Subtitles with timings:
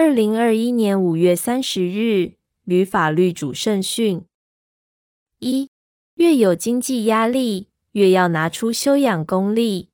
[0.00, 4.24] 二零二一年五月三十日，旅法律主圣训：
[5.40, 5.70] 一、
[6.14, 9.88] 越有经济压力，越要拿出修养功力；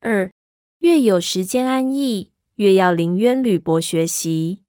[0.00, 0.32] 二、
[0.80, 4.64] 越有时间安逸，越要临渊履薄学习；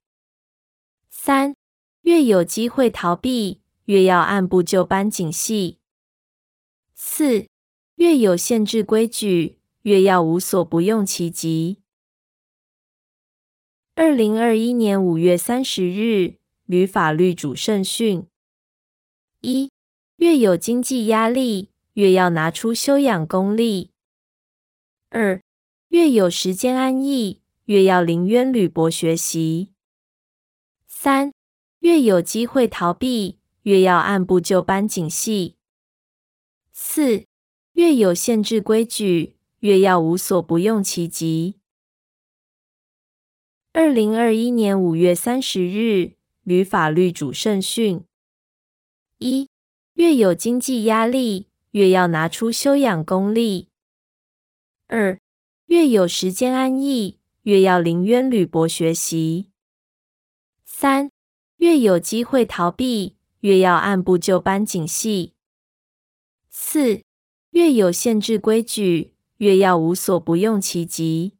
[1.10, 1.56] 三、
[2.02, 5.78] 越有机会逃避，越要按部就班谨细；
[6.94, 7.48] 四、
[7.96, 11.81] 越有限制规矩，越要无所不用其极。
[13.94, 18.26] 二零二一年五月三十日，旅法律主圣训：
[19.42, 19.70] 一、
[20.16, 23.90] 越有经济压力，越要拿出修养功力；
[25.10, 25.42] 二、
[25.88, 29.68] 越有时间安逸，越要临渊履薄学习；
[30.86, 31.34] 三、
[31.80, 35.56] 越有机会逃避，越要按部就班谨细；
[36.72, 37.26] 四、
[37.74, 41.56] 越有限制规矩，越要无所不用其极。
[43.74, 46.12] 二零二一年五月三十日，
[46.42, 48.04] 旅法律主圣训：
[49.16, 49.48] 一、
[49.94, 53.68] 越有经济压力，越要拿出修养功力；
[54.88, 55.18] 二、
[55.68, 59.46] 越有时间安逸，越要临渊履薄学习；
[60.66, 61.10] 三、
[61.56, 65.32] 越有机会逃避，越要按部就班谨细；
[66.50, 67.00] 四、
[67.52, 71.38] 越有限制规矩，越要无所不用其极。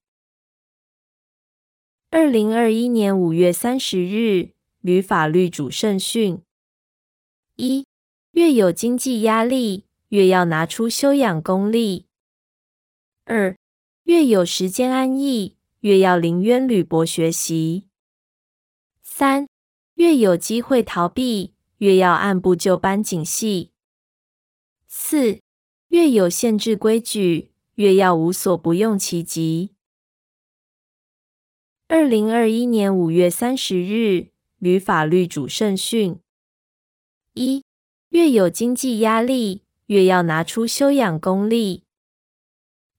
[2.14, 4.50] 二零二一年五月三十日，
[4.82, 6.42] 旅法律主圣训：
[7.56, 7.86] 一、
[8.32, 12.05] 越有经济压力，越要拿出修养功力；
[13.24, 13.56] 二、
[14.02, 17.84] 越有时间安逸，越要临渊履薄学习；
[19.02, 19.48] 三、
[19.94, 23.70] 越有机会逃避，越要按部就班谨细；
[24.86, 25.40] 四、
[25.88, 29.70] 越有限制规矩，越要无所不用其极。
[31.94, 36.18] 二零二一年五月三十日，旅法律主圣训：
[37.34, 37.66] 一、
[38.08, 41.83] 越有经济压力，越要拿出修养功力；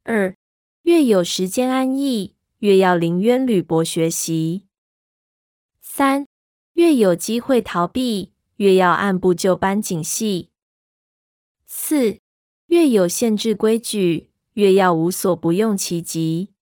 [0.03, 0.35] 二、
[0.83, 4.67] 越有时间安逸，越要临渊履薄学习；
[5.81, 6.27] 三、
[6.73, 10.49] 越有机会逃避，越要按部就班谨细；
[11.65, 12.19] 四、
[12.67, 16.52] 越有限制规矩，越要无所不用其极。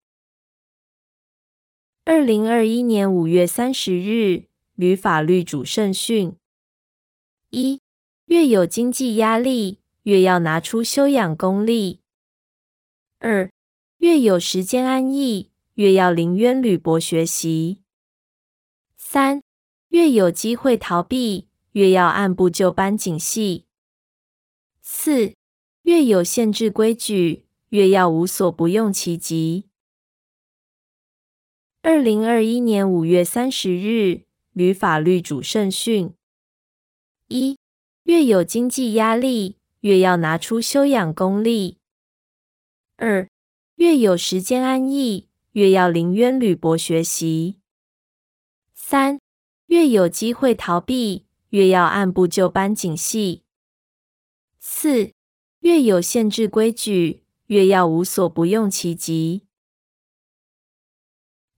[2.13, 4.43] 二零二一年五月三十日，
[4.75, 6.35] 旅法律主圣训：
[7.51, 7.79] 一、
[8.25, 11.99] 越有经济压力，越要拿出修养功力；
[13.19, 13.49] 二、
[13.99, 17.77] 越有时间安逸，越要临渊履薄学习；
[18.97, 19.41] 三、
[19.87, 23.63] 越有机会逃避，越要按部就班谨细；
[24.81, 25.33] 四、
[25.83, 29.70] 越有限制规矩，越要无所不用其极。
[31.83, 36.13] 二零二一年五月三十日，旅法律主圣训：
[37.27, 37.57] 一、
[38.03, 41.77] 越有经济压力，越要拿出修养功力；
[42.97, 43.27] 二、
[43.77, 47.55] 越有时间安逸，越要临渊履薄学习；
[48.75, 49.19] 三、
[49.65, 53.41] 越有机会逃避，越要按部就班谨细；
[54.59, 55.13] 四、
[55.61, 59.47] 越有限制规矩，越要无所不用其极。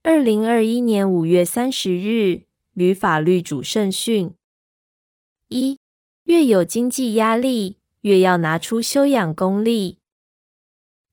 [0.06, 2.42] 二零二一年五月三十日，
[2.74, 4.34] 旅法律主圣训：
[5.48, 5.78] 一、
[6.24, 9.96] 越有经济压力，越要拿出修养功力；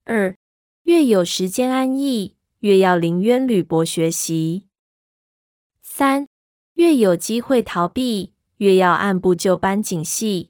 [0.04, 0.36] 二、
[0.84, 4.64] 越有时间安逸，越要临渊履薄学习；
[5.82, 6.28] 三、
[6.74, 10.50] 越有机会逃避，越要按部就班谨细；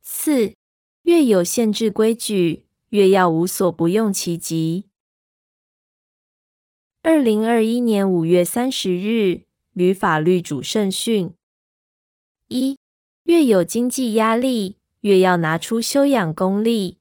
[0.00, 0.54] 四、
[1.02, 4.84] 越有限制规矩，越要无所不用其极。
[7.08, 11.32] 二零二一年五月三十日，旅法律主圣训：
[12.48, 12.80] 一、
[13.22, 16.96] 越有经济压力，越要拿出修养功力；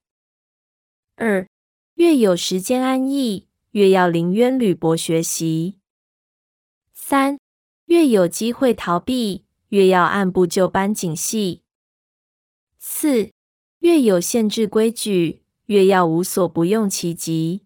[1.16, 1.48] 二、
[1.96, 5.80] 越有时间安逸，越要临渊履薄学习；
[6.94, 7.40] 三、
[7.86, 11.62] 越有机会逃避，越要按部就班谨细；
[12.78, 13.32] 四、
[13.80, 17.65] 越有限制规矩，越要无所不用其极。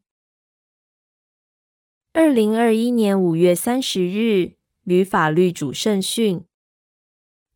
[2.11, 4.53] 二零二一年五月三十日，
[4.83, 6.43] 旅法律主圣训：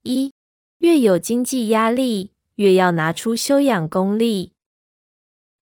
[0.04, 0.32] 一、
[0.78, 4.52] 越有经济压力，越要拿出修养功力；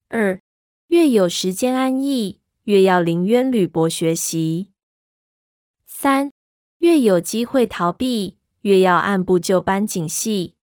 [0.08, 0.42] 二、
[0.88, 4.72] 越有时间安逸，越要临渊履薄学习；
[5.86, 6.32] 三、
[6.78, 10.54] 越有机会逃避，越要按部就班谨细；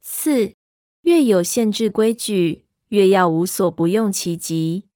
[0.00, 0.54] 四、
[1.02, 4.89] 越有限制规矩，越要无所不用其极。